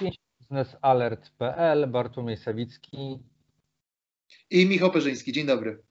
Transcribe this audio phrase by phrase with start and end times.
[0.00, 3.18] biznesalert.pl, Bartłomiej Sawicki
[4.50, 5.32] i Michał Perzyński.
[5.32, 5.82] Dzień dobry.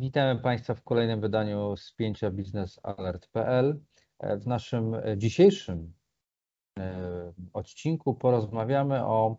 [0.00, 3.80] Witamy Państwa w kolejnym wydaniu spięcia biznesalert.pl.
[4.20, 5.92] W naszym dzisiejszym
[6.78, 9.36] e, odcinku porozmawiamy o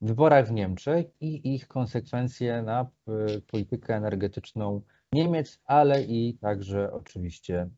[0.00, 7.70] wyborach w Niemczech i ich konsekwencje na e, politykę energetyczną Niemiec, ale i także oczywiście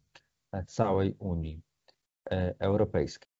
[0.66, 1.62] całej Unii
[2.30, 3.31] e, Europejskiej.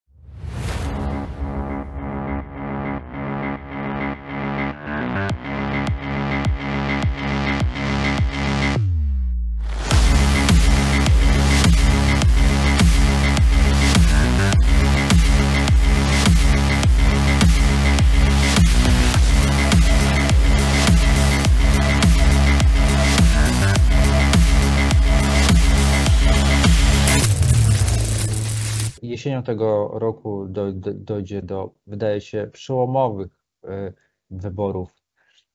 [29.22, 30.46] Jesienią tego roku
[30.94, 33.92] dojdzie do, wydaje się, przełomowych e,
[34.30, 34.96] wyborów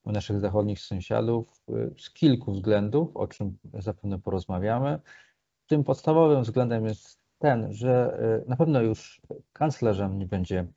[0.04, 5.00] u naszych zachodnich sąsiadów e, z kilku względów, o czym zapewne porozmawiamy.
[5.68, 9.22] Tym podstawowym względem jest ten, że e, na pewno już
[9.54, 10.68] kanclerzem nie będzie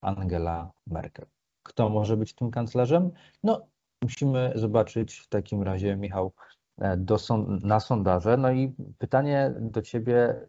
[0.00, 1.26] Angela Merkel.
[1.62, 3.10] Kto może być tym kanclerzem?
[3.42, 3.66] No,
[4.02, 6.32] musimy zobaczyć w takim razie, Michał,
[6.96, 7.16] do,
[7.62, 8.36] na sondaże.
[8.36, 10.46] No i pytanie do Ciebie,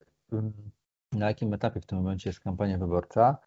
[1.12, 3.38] na jakim etapie w tym momencie jest kampania wyborcza,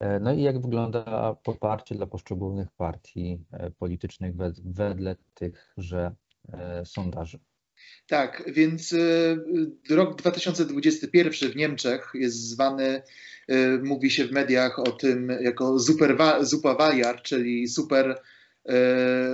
[0.00, 6.14] e, no i jak wygląda poparcie dla poszczególnych partii e, politycznych wedle tychże
[6.52, 7.38] e, sondaży.
[8.06, 8.94] Tak, więc
[9.90, 13.02] rok 2021 w Niemczech jest zwany,
[13.82, 18.22] mówi się w mediach o tym jako super, Superwahljahr, czyli super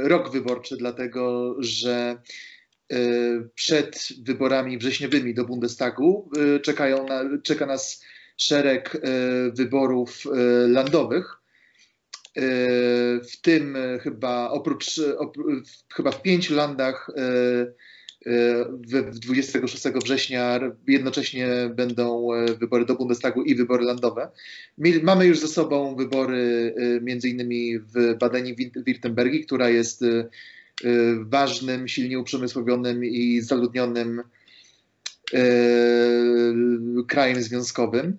[0.03, 2.23] rok wyborczy, dlatego że
[3.55, 8.05] przed wyborami wrześniowymi do Bundestagu y, czekają na, czeka nas
[8.37, 9.01] szereg y,
[9.53, 10.25] wyborów
[10.69, 11.37] landowych.
[13.33, 15.01] W tym chyba oprócz,
[15.95, 17.11] chyba w pięciu landach
[19.13, 24.31] 26 września jednocześnie będą wybory do Bundestagu i wybory landowe.
[25.03, 30.05] Mamy już ze sobą wybory między innymi w Badeni-Württembergi, która jest
[31.21, 34.23] ważnym, silnie uprzemysłowionym i zaludnionym
[35.35, 36.55] y,
[37.09, 38.19] krajem związkowym.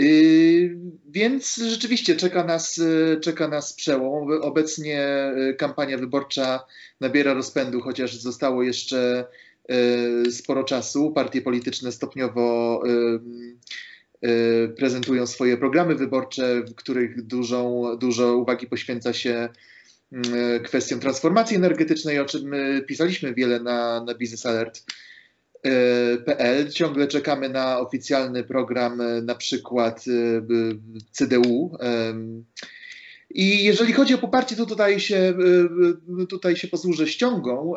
[0.00, 0.78] Y,
[1.08, 2.80] więc rzeczywiście czeka nas,
[3.20, 4.32] czeka nas przełom.
[4.42, 6.64] Obecnie kampania wyborcza
[7.00, 9.26] nabiera rozpędu, chociaż zostało jeszcze
[10.30, 11.12] sporo czasu.
[11.12, 12.82] Partie polityczne stopniowo
[14.76, 19.48] prezentują swoje programy wyborcze, w których dużą, dużo uwagi poświęca się
[20.64, 22.52] kwestią transformacji energetycznej, o czym
[22.86, 24.82] pisaliśmy wiele na, na Business Alert.
[25.64, 26.70] E, PL.
[26.70, 30.42] Ciągle czekamy na oficjalny program, e, na przykład e,
[31.12, 31.78] CDU.
[33.30, 35.34] I jeżeli chodzi o poparcie, to tutaj się,
[36.28, 37.72] tutaj się posłużę ściągą.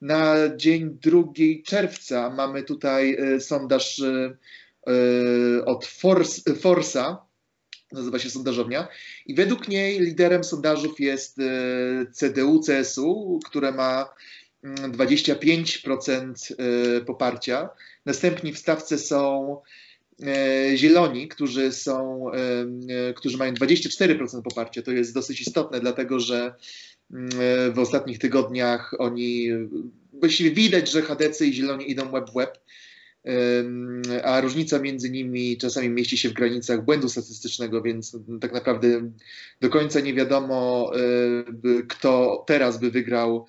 [0.00, 1.22] Na dzień 2
[1.64, 4.02] czerwca mamy tutaj sondaż
[5.66, 5.86] od
[6.60, 7.26] Forsa,
[7.92, 8.88] nazywa się sondażownia.
[9.26, 11.42] I według niej liderem sondażów jest e,
[12.12, 14.14] CDU-CSU, które ma
[14.64, 16.34] 25% mm,
[16.96, 17.68] e, poparcia.
[18.06, 19.56] Następni w stawce są
[20.22, 22.26] e, Zieloni, którzy są,
[23.16, 24.82] którzy mają 24% poparcia.
[24.82, 26.54] To jest dosyć istotne, dlatego że
[27.12, 27.28] mm,
[27.72, 29.48] w ostatnich tygodniach oni
[30.12, 32.58] właściwie widać, że HDC i Zieloni idą web w web
[34.24, 39.10] a różnica między nimi czasami mieści się w granicach błędu statystycznego, więc tak naprawdę
[39.60, 40.90] do końca nie wiadomo,
[41.88, 43.46] kto teraz by wygrał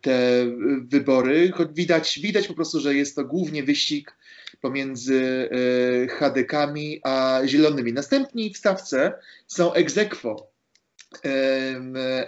[0.00, 0.46] te
[0.88, 4.16] wybory, choć widać, widać po prostu, że jest to głównie wyścig
[4.60, 7.92] pomiędzy e, HDK-ami a zielonymi.
[7.92, 9.12] Następni w stawce
[9.46, 10.50] są egzekwo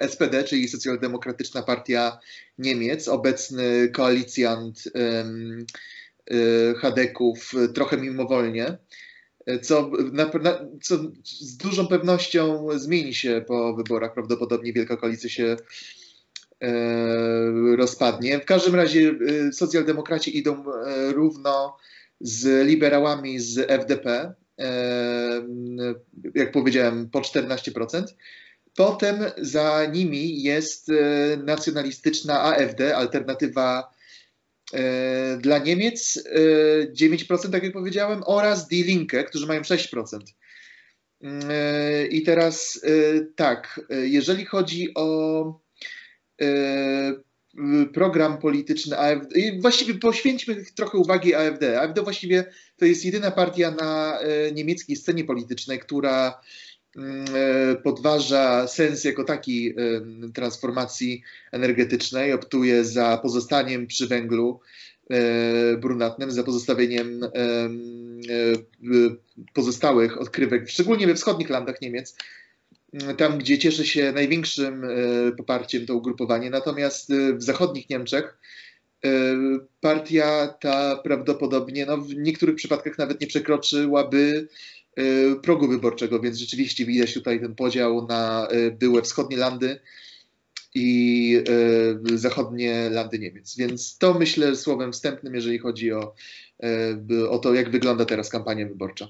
[0.08, 2.18] SPD, czyli Socjaldemokratyczna Partia
[2.58, 5.24] Niemiec, obecny koalicjant e,
[6.76, 8.78] Hadeków trochę mimowolnie,
[9.62, 14.14] co, na, na, co z dużą pewnością zmieni się po wyborach.
[14.14, 15.56] Prawdopodobnie Wielka Koalicja się
[17.76, 18.40] rozpadnie.
[18.40, 19.14] W każdym razie
[19.52, 20.64] socjaldemokraci idą
[21.12, 21.76] równo
[22.20, 24.34] z liberałami z FDP,
[26.34, 28.02] jak powiedziałem, po 14%.
[28.76, 30.88] Potem za nimi jest
[31.44, 33.92] nacjonalistyczna AfD, alternatywa
[35.38, 36.24] dla Niemiec
[36.92, 40.34] 9%, e, tak jak powiedziałem, oraz Die Linke, którzy mają 6%.
[42.10, 42.80] I teraz
[43.36, 45.60] tak, jeżeli chodzi o
[47.94, 49.34] program polityczny AfD.
[49.60, 51.80] Właściwie poświęćmy trochę uwagi AfD.
[51.80, 52.44] AfD właściwie
[52.76, 54.18] to jest jedyna partia na
[54.52, 56.40] niemieckiej scenie politycznej, która
[57.82, 59.74] podważa sens jako taki
[60.34, 61.22] transformacji
[61.52, 64.60] energetycznej, optuje za pozostaniem przy węglu
[65.78, 67.20] brunatnym, za pozostawieniem
[69.52, 72.16] pozostałych odkrywek, szczególnie we wschodnich landach Niemiec,
[73.16, 74.88] tam, gdzie cieszy się największym e,
[75.32, 76.50] poparciem to ugrupowanie.
[76.50, 78.38] Natomiast e, w zachodnich Niemczech
[79.04, 79.08] e,
[79.80, 84.48] partia ta prawdopodobnie no, w niektórych przypadkach nawet nie przekroczyłaby
[85.42, 88.48] progu wyborczego, więc rzeczywiście widać tutaj ten podział na
[88.78, 89.80] byłe wschodnie landy
[90.74, 91.44] i
[92.14, 93.56] zachodnie landy Niemiec.
[93.56, 96.14] Więc to myślę słowem wstępnym, jeżeli chodzi o,
[97.30, 99.08] o to, jak wygląda teraz kampania wyborcza.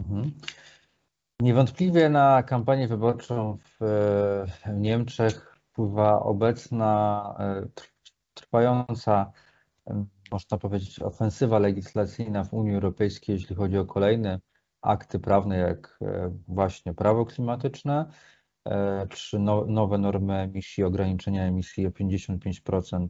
[0.00, 0.32] Mhm.
[1.42, 3.80] Niewątpliwie na kampanię wyborczą w
[4.74, 7.68] Niemczech wpływa obecna e,
[8.34, 9.32] trwająca,
[10.32, 14.40] można powiedzieć, ofensywa legislacyjna w Unii Europejskiej, jeśli chodzi o kolejne
[14.82, 18.10] akty prawne, jak e, właśnie prawo klimatyczne,
[18.68, 23.06] e, czy nowe normy emisji, ograniczenia emisji o 55%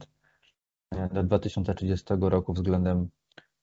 [1.11, 3.09] do 2030 roku względem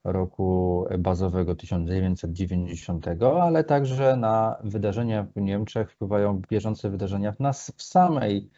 [0.07, 7.83] roku bazowego 1990, ale także na wydarzenia w Niemczech wpływają bieżące wydarzenia w nas w
[7.83, 8.51] samej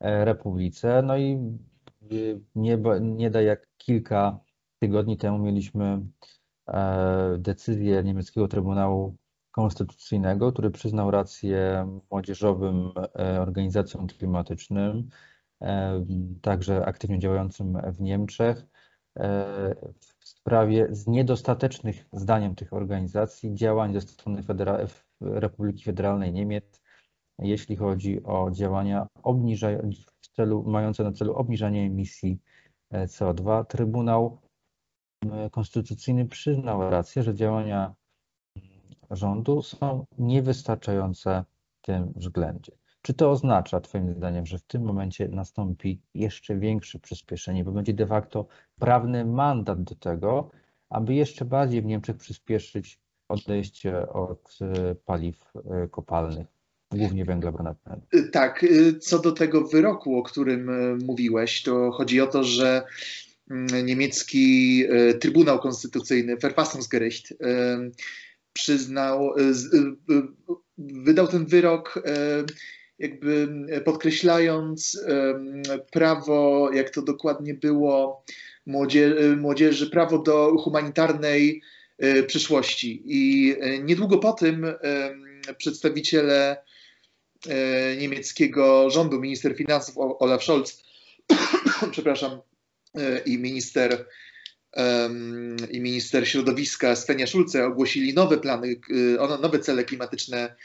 [0.00, 1.02] e, Republice.
[1.02, 1.58] No i
[2.54, 4.38] nie, nie da jak kilka
[4.78, 6.00] tygodni temu mieliśmy
[7.38, 9.16] decyzję niemieckiego Trybunału
[9.50, 15.08] Konstytucyjnego, który przyznał rację młodzieżowym e, organizacjom klimatycznym,
[16.42, 18.66] także aktywnie działającym w Niemczech
[20.20, 24.78] w sprawie z niedostatecznych, zdaniem tych organizacji, działań ze strony Federa
[25.20, 26.82] Republiki Federalnej Niemiec,
[27.38, 29.06] jeśli chodzi o działania
[30.20, 32.40] w celu, mające na celu obniżanie emisji
[32.90, 33.64] e, CO2.
[33.64, 34.38] Trybunał
[35.50, 37.94] Konstytucyjny przyznał rację, że działania
[39.10, 41.44] rządu są niewystarczające
[41.82, 42.72] w tym względzie.
[43.02, 47.94] Czy to oznacza, Twoim zdaniem, że w tym momencie nastąpi jeszcze większe przyspieszenie, bo będzie
[47.94, 48.46] de facto
[48.78, 50.50] prawny mandat do tego,
[50.90, 56.46] aby jeszcze bardziej w Niemczech przyspieszyć odejście od e, paliw e, kopalnych,
[56.92, 58.02] głównie węgla brunatnego?
[58.12, 58.64] E, tak,
[59.00, 60.70] co do tego wyroku, o którym
[61.04, 62.82] mówiłeś, to chodzi o to, że
[63.84, 64.84] niemiecki
[65.20, 67.34] Trybunał Konstytucyjny, Verfassungsgericht,
[68.52, 69.34] przyznał,
[70.78, 72.02] wydał ten wyrok
[72.98, 73.48] jakby
[73.84, 75.00] podkreślając
[75.92, 78.24] prawo, jak to dokładnie było,
[79.36, 81.62] młodzieży, prawo do humanitarnej
[81.98, 83.02] e, przyszłości.
[83.04, 84.66] I e, niedługo po tym
[85.58, 86.56] przedstawiciele
[87.48, 90.82] e, niemieckiego rządu, minister finansów Olaf Scholz,
[91.92, 92.40] przepraszam,
[93.26, 94.06] i minister
[95.70, 98.80] i minister środowiska Svenja Schulze ogłosili nowe plany,
[99.42, 100.56] nowe cele klimatyczne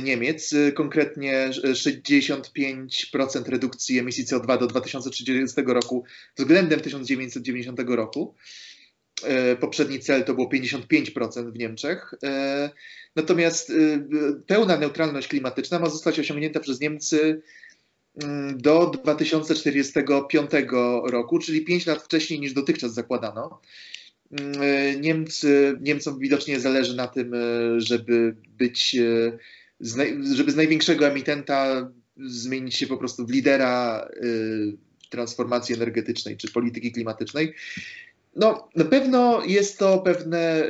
[0.00, 6.04] Niemiec, konkretnie 65% redukcji emisji CO2 do 2030 roku
[6.36, 8.34] względem 1990 roku.
[9.22, 12.14] E, poprzedni cel to było 55% w Niemczech.
[12.24, 12.70] E,
[13.16, 13.74] natomiast e,
[14.46, 17.42] pełna neutralność klimatyczna ma zostać osiągnięta przez Niemcy
[18.54, 20.50] do 2045
[21.04, 23.60] roku, czyli 5 lat wcześniej niż dotychczas zakładano.
[24.30, 27.32] Mm, Niemcy, Niemcom widocznie zależy na tym,
[27.76, 28.96] żeby być
[30.34, 34.76] żeby z największego emitenta zmienić się po prostu w lidera y,
[35.10, 37.54] transformacji energetycznej czy polityki klimatycznej.
[38.36, 40.68] No, na pewno jest to pewne,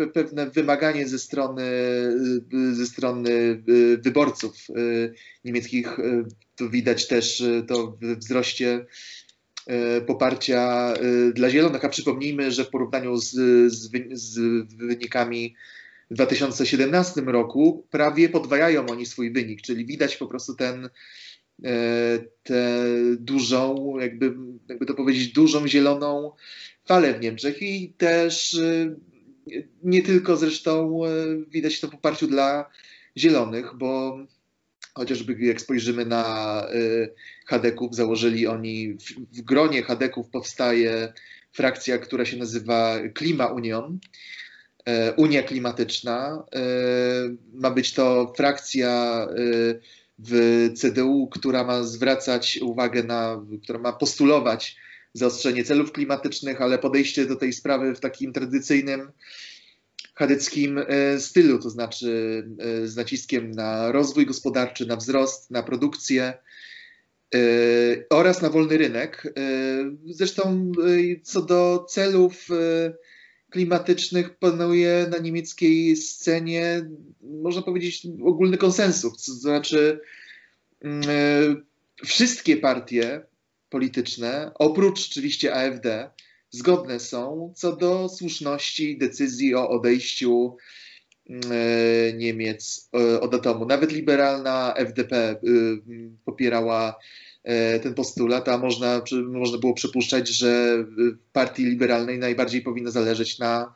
[0.00, 1.62] y, pewne wymaganie ze strony,
[2.54, 3.62] y, ze strony
[3.98, 4.54] wyborców
[5.44, 5.96] niemieckich.
[6.56, 8.86] Tu widać też to w wzroście
[10.06, 10.94] poparcia
[11.34, 13.32] dla Zielonych, a przypomnijmy, że w porównaniu z,
[14.12, 14.38] z,
[14.76, 15.54] wynikami
[16.10, 20.88] w 2017 roku prawie podwajają oni swój wynik, czyli widać po prostu ten,
[22.42, 22.86] tę
[23.18, 24.34] dużą, jakby,
[24.68, 26.32] jakby to powiedzieć, dużą zieloną
[26.84, 28.96] falę w Niemczech i też e,
[29.82, 31.10] nie tylko zresztą e,
[31.48, 32.70] widać to w poparciu dla
[33.16, 34.18] zielonych, bo
[34.94, 36.66] chociażby jak spojrzymy na
[37.46, 38.96] Hadeków, założyli oni,
[39.32, 41.12] w, gronie Hadeków powstaje
[41.52, 43.98] frakcja, która się nazywa Klima Union,
[44.86, 46.44] E, Unia Klimatyczna.
[46.54, 46.60] E,
[47.52, 54.76] ma być to frakcja e, w CDU, która ma zwracać uwagę na, która ma postulować
[55.14, 59.10] zaostrzenie celów klimatycznych, ale podejście do tej sprawy w takim tradycyjnym
[60.14, 60.80] chadeckim
[61.18, 62.42] stylu, to znaczy
[62.84, 66.34] z naciskiem na rozwój gospodarczy, na wzrost, na produkcję.
[68.10, 69.34] oraz na wolny rynek.
[70.06, 70.72] Zresztą
[71.22, 72.48] co do celów
[73.50, 76.88] klimatycznych panuje na niemieckiej scenie,
[77.22, 79.24] można powiedzieć, ogólny konsensus.
[79.26, 80.00] To znaczy,
[82.04, 83.26] wszystkie partie
[83.68, 86.10] polityczne, oprócz oczywiście AfD,
[86.50, 90.56] zgodne są co do słuszności decyzji o odejściu
[91.30, 93.66] e, Niemiec e, od atomu.
[93.66, 95.38] Nawet liberalna FDP e,
[96.24, 96.98] popierała
[97.82, 100.84] ten postulat, a można, można było przypuszczać, że
[101.32, 103.74] partii liberalnej najbardziej powinno zależeć na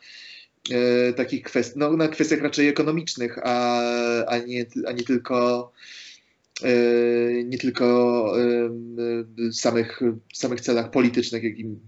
[1.17, 3.81] takich kwestiach, no, na kwestiach raczej ekonomicznych, a,
[4.27, 5.73] a, nie, a nie tylko
[6.62, 10.00] E, nie tylko e, samych,
[10.35, 11.81] samych celach politycznych, jakim,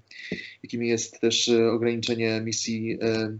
[0.62, 3.38] jakim jest też ograniczenie emisji e,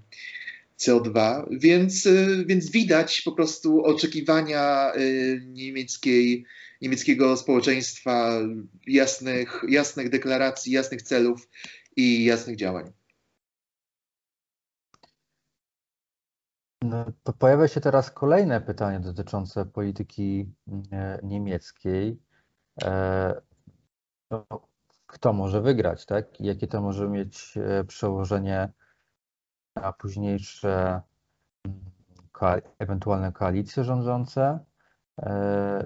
[0.79, 2.09] CO2, więc,
[2.47, 4.93] więc widać po prostu oczekiwania
[5.47, 6.45] niemieckiej,
[6.83, 8.31] niemieckiego społeczeństwa,
[8.87, 11.49] jasnych, jasnych deklaracji, jasnych celów
[11.97, 12.93] i jasnych działań.
[16.83, 17.05] No,
[17.39, 20.53] pojawia się teraz kolejne pytanie dotyczące polityki
[20.93, 22.19] e, niemieckiej.
[22.83, 23.41] E,
[24.31, 24.47] no,
[25.07, 26.41] kto może wygrać, tak?
[26.41, 28.73] Jakie to może mieć e, przełożenie
[29.77, 31.03] na późniejsze
[32.79, 34.59] ewentualne koalicje rządzące?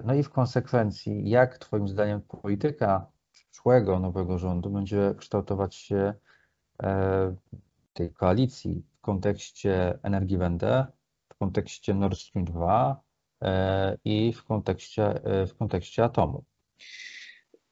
[0.03, 6.13] No i w konsekwencji, jak Twoim zdaniem polityka przyszłego nowego rządu będzie kształtować się
[7.93, 10.85] tej koalicji w kontekście energii Wende,
[11.33, 13.01] w kontekście Nord Stream 2
[13.41, 16.43] e, i w kontekście, e, w kontekście atomu.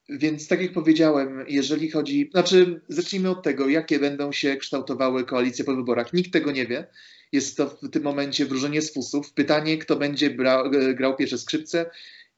[0.08, 5.64] Więc tak jak powiedziałem, jeżeli chodzi, znaczy zacznijmy od tego, jakie będą się kształtowały koalicje
[5.64, 6.12] po wyborach.
[6.12, 6.86] Nikt tego nie wie.
[7.32, 9.32] Jest to w tym momencie wróżenie z fusów.
[9.32, 11.90] Pytanie, kto będzie brał, grał pierwsze skrzypce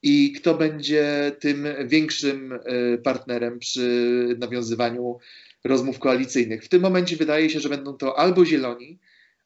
[0.03, 5.19] i kto będzie tym większym e, partnerem przy nawiązywaniu
[5.65, 6.65] rozmów koalicyjnych.
[6.65, 8.99] W tym momencie wydaje się, że będą to albo Zieloni,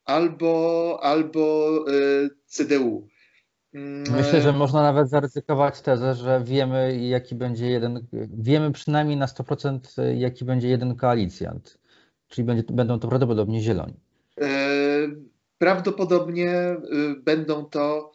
[0.05, 3.07] albo, albo e, CDU.
[3.73, 8.07] Mm, Myślę, że można nawet zaryzykować tezę, że wiemy, jaki będzie jeden,
[8.37, 9.79] wiemy przynajmniej na 100%,
[10.15, 11.77] jaki będzie jeden koalicjant,
[12.27, 13.93] czyli będzie, będą to prawdopodobnie zieloni.
[14.41, 14.47] E,
[15.57, 16.77] prawdopodobnie e,
[17.23, 18.11] będą to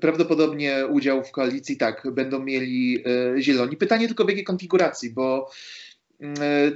[0.00, 3.04] prawdopodobnie udział w koalicji, tak, będą mieli
[3.38, 3.76] zieloni.
[3.76, 5.50] Pytanie tylko w jakiej konfiguracji, bo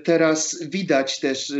[0.05, 1.53] teraz widać też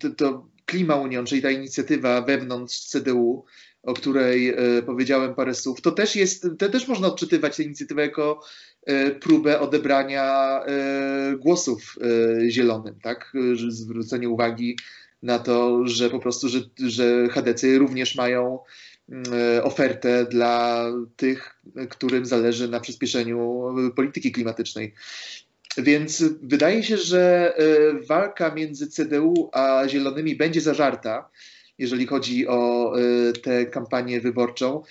[0.00, 3.44] to, to Klima Union, czyli ta inicjatywa wewnątrz CDU,
[3.82, 4.54] o której
[4.86, 8.40] powiedziałem parę słów, to też jest, to też można odczytywać tę inicjatywę jako
[9.20, 10.60] próbę odebrania
[11.38, 11.96] głosów
[12.48, 13.32] zielonym, tak?
[13.68, 14.76] Zwrócenie uwagi
[15.22, 18.58] na to, że po prostu, że, że HDC również mają
[19.62, 20.84] ofertę dla
[21.16, 23.62] tych, którym zależy na przyspieszeniu
[23.96, 24.94] polityki klimatycznej.
[25.78, 27.62] Więc wydaje się, że e,
[28.06, 31.30] walka między CDU a Zielonymi będzie zażarta,
[31.78, 34.82] jeżeli chodzi o e, tę kampanię wyborczą.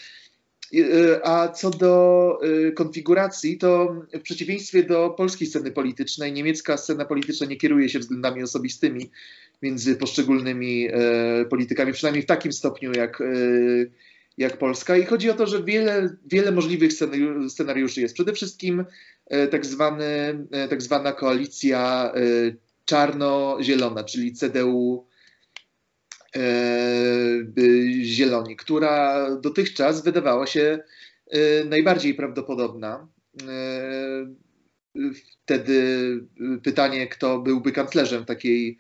[0.74, 2.40] E, a co do
[2.76, 8.44] konfiguracji, to w przeciwieństwie do polskiej sceny politycznej, niemiecka scena polityczna nie kieruje się względami
[8.44, 9.12] osobistymi
[9.62, 10.88] między poszczególnymi
[11.50, 13.24] politykami, przynajmniej w takim stopniu jak,
[14.38, 14.98] jak Polska.
[14.98, 16.92] I chodzi o to, że wiele, wiele możliwych
[17.48, 18.14] scenariuszy jest.
[18.14, 18.86] Przede wszystkim
[19.26, 20.06] E, tak, zwany,
[20.52, 22.22] e, tak zwana koalicja e,
[22.86, 25.08] czarno-zielona, czyli CDU
[28.04, 30.80] Zieloni, która dotychczas wydawała się
[31.66, 33.08] najbardziej prawdopodobna.
[35.44, 36.20] Wtedy
[36.64, 38.78] pytanie, kto byłby kanclerzem takiej,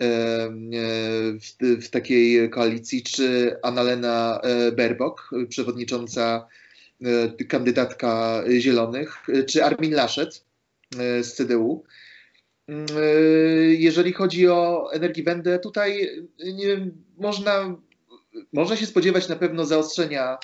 [0.00, 4.40] w, w takiej koalicji, czy Annalena
[4.76, 6.48] Baerbock, przewodnicząca
[7.02, 10.44] E, kandydatka Zielonych, e, czy Armin Laschet
[10.98, 11.84] e, z CDU.
[12.68, 12.86] Mm,
[13.78, 16.10] jeżeli chodzi o Energiewende, tutaj
[16.54, 17.76] nie, można,
[18.52, 20.38] można się spodziewać na pewno zaostrzenia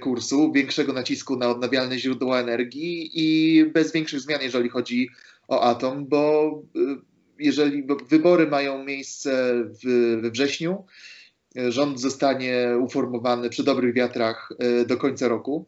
[0.00, 5.08] kursu, większego nacisku na odnawialne źródła energii i bez większych zmian, jeżeli chodzi
[5.48, 6.52] o atom, bo
[7.38, 10.84] jeżeli bo wybory mają miejsce w, we wrześniu,
[11.56, 15.66] rząd zostanie uformowany przy dobrych wiatrach e, do końca roku,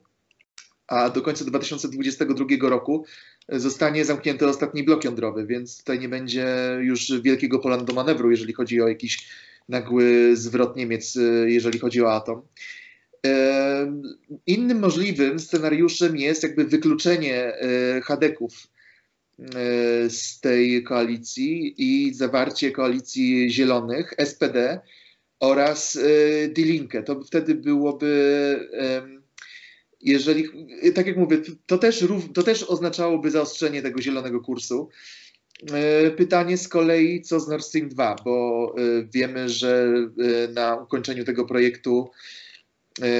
[0.87, 3.05] a do końca 2022 roku
[3.49, 6.47] zostanie zamknięty ostatni blok jądrowy, więc tutaj nie będzie
[6.81, 9.29] już wielkiego pola do manewru, jeżeli chodzi o jakiś
[9.69, 12.43] nagły zwrot Niemiec, e, jeżeli chodzi o atom.
[13.27, 14.03] E,
[14.47, 17.53] innym możliwym scenariuszem jest jakby wykluczenie
[18.05, 18.67] Hadeków
[20.09, 24.81] z tej koalicji i zawarcie koalicji zielonych, SPD,
[25.41, 27.03] oraz e, Die Linke.
[27.03, 28.13] To wtedy byłoby
[30.03, 30.49] jeżeli,
[30.95, 32.05] tak jak mówię, to też,
[32.35, 34.89] to też oznaczałoby zaostrzenie tego zielonego kursu.
[35.71, 38.83] E, Pytanie z kolei, co z Nord Stream 2, bo e,
[39.15, 42.11] wiemy, że e, na ukończeniu tego projektu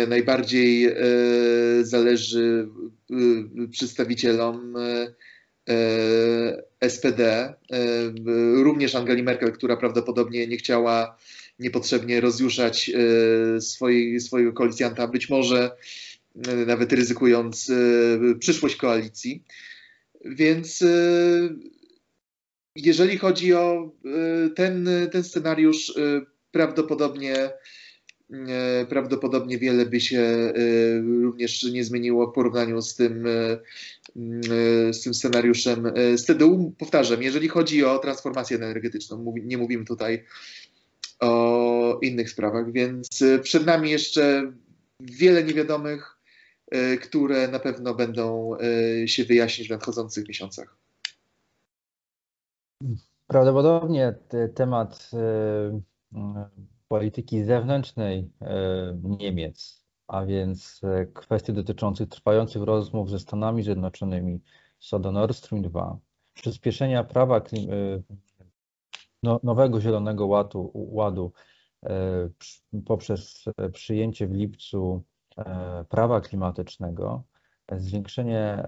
[0.09, 0.95] najbardziej
[1.83, 2.69] zależy
[3.71, 4.75] przedstawicielom
[6.89, 7.55] SPD,
[8.55, 11.17] również Angeli Merkel, która prawdopodobnie nie chciała
[11.59, 12.91] niepotrzebnie rozjuszać
[14.19, 15.71] swojego koalicjanta, być może
[16.67, 19.45] nawet ryzykując e, przyszłość koalicji.
[20.25, 20.89] Więc e,
[22.77, 26.21] jeżeli chodzi o e, ten, ten scenariusz, e,
[26.51, 27.51] prawdopodobnie,
[28.31, 30.53] e, prawdopodobnie wiele by się e,
[31.23, 33.59] również nie zmieniło w porównaniu z tym, e,
[34.93, 36.75] z tym scenariuszem e, z TDU.
[36.79, 40.25] Powtarzam, jeżeli chodzi o transformację energetyczną, nie mówimy tutaj
[41.21, 44.53] o innych sprawach, więc e, przed nami jeszcze
[45.01, 46.22] wiele niewiadomych, e,
[47.03, 48.57] które na pewno będą
[49.03, 50.77] e, się wyjaśnić w nadchodzących miesiącach.
[53.27, 55.81] Prawdopodobnie te- temat e,
[56.89, 64.41] polityki zewnętrznej e, Niemiec, a więc e, kwestii dotyczących trwających rozmów ze Stanami Zjednoczonymi
[64.79, 65.99] co do Nord Stream 2,
[66.35, 68.03] przyspieszenia prawa klim, e,
[69.23, 71.33] no, nowego Zielonego Ładu, ładu
[71.85, 72.29] e,
[72.87, 75.12] poprzez e, przyjęcie w lipcu e,
[75.89, 77.23] prawa klimatycznego,
[77.69, 78.67] e, zwiększenie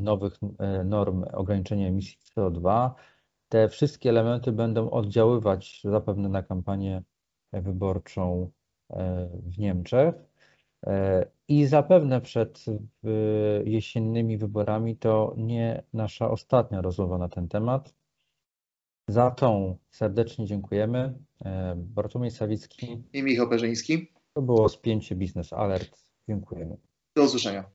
[0.00, 2.90] nowych e, norm ograniczenia emisji CO2.
[3.48, 7.02] Te wszystkie elementy będą oddziaływać zapewne na kampanię
[7.52, 8.50] wyborczą
[8.90, 10.14] e, w Niemczech.
[10.86, 13.08] E, I zapewne przed e,
[13.64, 17.94] jesiennymi wyborami to nie nasza ostatnia rozmowa na ten temat.
[19.08, 21.18] Za tą serdecznie dziękujemy.
[21.44, 24.12] E, Bartłomiej Sawicki, I Michał Perzyński.
[24.34, 26.04] to było spięcie Biznes Alert.
[26.28, 26.76] Dziękujemy.
[27.16, 27.64] Do usłyszenia.